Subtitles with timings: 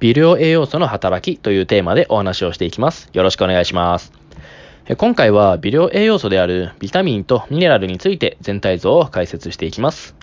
[0.00, 3.10] 微量栄養素の働きというテーマでお話をしていきます。
[3.12, 4.12] よろしくお願いします。
[4.96, 10.14] 今回は微量栄養素であるビタミンとミネラルについて全体像を解説していきます。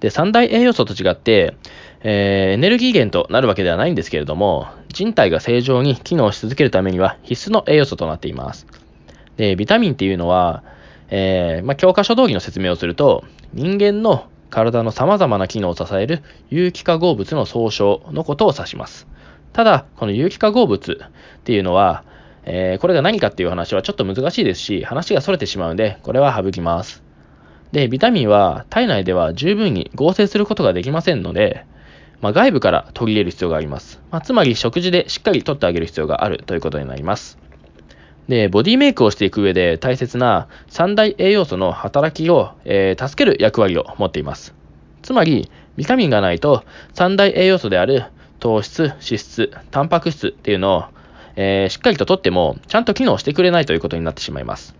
[0.00, 1.54] で、三大栄養素と違って、
[2.00, 8.66] えー、エネルギー源となるわけではないんですけれども、人体が正常に機能し続けるためには必須の栄養素となっています。
[9.36, 10.62] で、ビタミンっていうのは、
[11.10, 19.08] えー、まあ、教科書通りの説明をすると、人間の体の様々な機能を支える有機化合物の総称のことを指します。
[19.52, 22.04] ただ、この有機化合物っていうのは、
[22.44, 27.02] えー、これが何かっていう話はちょっと難しいですし、話が逸れてしまうんで、これは省きます。
[27.72, 31.66] で、ビタミンは体内では十分に合成することができませんので、
[32.20, 34.00] まあ、外部から取り入れる必要があります。
[34.12, 37.38] まあ、つまり食事でしっかりとってあげる必要があるということになります。
[38.28, 44.54] で、ボディメイクをしていく上で大切な三大栄養素の働きを、えー、助ける役割を持っています。
[45.02, 46.64] つまり、ビタミンがないと
[46.94, 48.04] 三大栄養素である
[48.38, 50.84] 糖質、脂質、タンパク質っていうのを、
[51.36, 54.74] えー、しっかりと取ってもちゃんと機能してくれないということになってしまいます。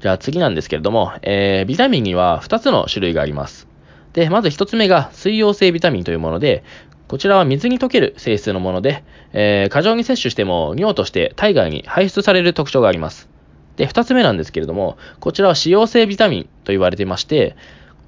[0.00, 3.66] じゃあ次なんですけれども、えー、ビタミンには2つの種類があります。
[4.12, 6.62] で、まず1つ目が水溶性ビタミンというもので、
[7.08, 13.28] こちらは水に溶ける性質のもので、えー、過剰に摂取しても尿として体外に排出される特徴があります。
[13.76, 17.56] で、二つ目なんですけれども、こちらは脂溶性ビタミンと言われてまして、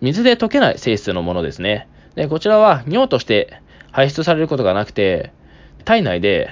[0.03, 1.89] 水で溶けない性質のものですね。
[2.15, 5.33] で、こちらは尿として排出されることがなくて、
[5.87, 6.51] 体内で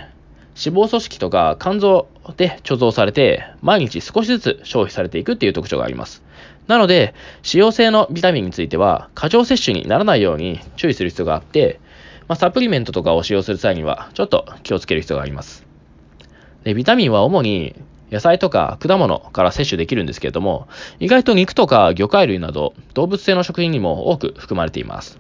[0.57, 6.23] 脂肪組織とか肝臓で貯蔵されて、毎日少しずつ消費されていくっていう特徴があります。
[6.67, 11.81] なので、脂溶性のビタミンについては、過剰摂取にならないように注意する必要があって、
[12.29, 15.67] まあ、サプリメントとかを使用する際には、ちょっと気をつける必要があります。
[16.63, 17.75] で、ビタミンは主に
[18.11, 20.69] 野菜とか果物から摂取できるんですけれども、
[21.01, 25.19] 意外と肉とか魚介類など動物性の食品にも多く含まれています。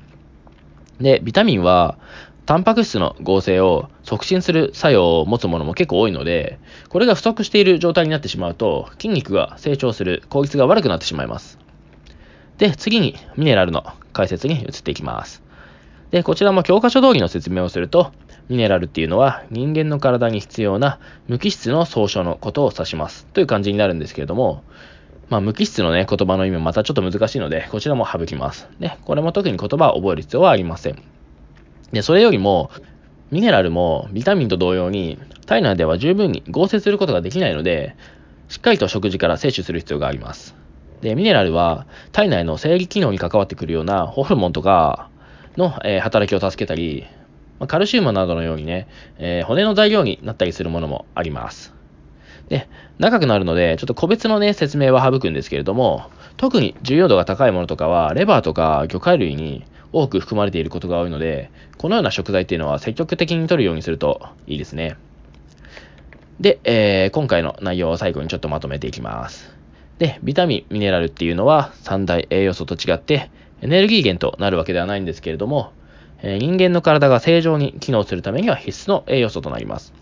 [1.00, 1.98] で、ビタミンは、
[2.44, 11.58] タンパク質の合成を促進する作用を持つものも結構多いので、これが不足している状態になってしまうと、筋肉が成長する効率が悪くなってしまいます。
[12.56, 15.47] で、次にミネラルの解説に移っていきます。
[16.10, 18.12] で、こちらも教科書通りの説明をすると、
[18.48, 20.98] ミネラルっていうのは人間の体に必要な
[21.28, 23.26] 無機質の総称のことを指します。
[23.26, 24.62] という感じになるんですけれども、
[25.28, 28.68] まあ、無機質のね、言葉の意味もまたちょっと難しいので、こちらも省きます。
[28.80, 31.02] で、これも特に言葉を覚える必要はありません。
[31.92, 32.70] で、それよりも、
[33.30, 37.94] ミネラルもビタミンと同様に、体内では十分に合成することができないので、
[38.48, 40.54] しっかりと食事から摂取する必要があります。
[41.02, 45.10] で、ミネラルは体内の生理機能に関わってくるようなホルモンとか、
[45.58, 47.06] の、え、働きを助けたり、
[47.58, 48.88] ま、カルシウムなどのようにね、
[49.18, 51.74] え、骨の材料になったりするものもあります。
[52.48, 56.04] で、長くなるので、ちょっと個別のね、説明は省くんですけれども、
[56.38, 64.96] 特に重要度が高いものとかは、レバーとか魚介類に多く含まれていることが多いので、このような食材っていうのは積極的に摂るようにするといいですね。
[66.40, 69.52] で、えー、今回の内容を最後にちょっとまとめていきます。
[69.98, 73.30] で、ビタミン、ミネラルっていうのは三大栄養素と違って、
[73.60, 75.72] エネルギー源となるわけではないんですけれども、
[76.22, 79.92] え、人間の体が正常に機能するためには必須の栄養素となります。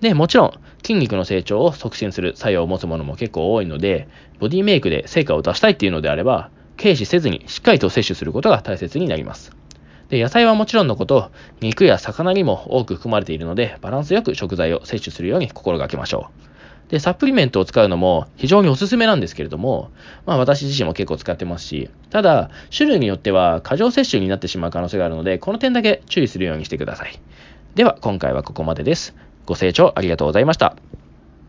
[0.00, 9.52] で、もちろん、筋肉の成長を促進する作用を持つものも結構多いので、ボディメイクで成果を出したいっていうのであれば、軽視せずにしっかりと摂取することが大切になります。
[10.08, 16.44] で、野菜はもちろんのこと、肉や魚にも多く含まれているので、バランスよく食材を摂取するように心がけましょう。
[16.88, 19.90] で、サプリメントを使うのも非常におすすめなんですけれども、
[20.26, 27.20] まあ私自身も結構使ってますし、ただ、種類によっては過剰摂取になってしまう可能性があるので、この点だけ注意するようにしてください。
[27.74, 29.14] では、今回はここまでです。
[29.46, 30.93] ご清聴ありがとうございました。